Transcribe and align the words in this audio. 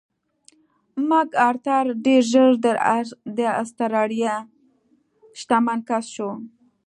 مک 1.09 1.29
ارتر 1.49 1.85
ډېر 2.05 2.23
ژر 2.31 2.49
د 3.37 3.39
اسټرالیا 3.61 4.35
شتمن 5.39 5.79
کس 5.89 6.05
شو. 6.15 6.31